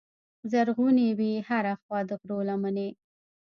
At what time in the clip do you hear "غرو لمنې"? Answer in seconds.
2.21-2.89